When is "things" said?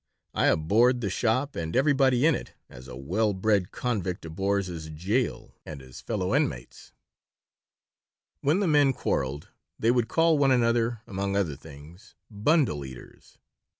11.55-12.15